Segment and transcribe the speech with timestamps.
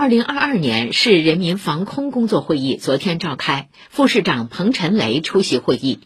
[0.00, 5.98] 二零二二年市人民防空工作会议昨天召开，副市长彭陈雷出席会议。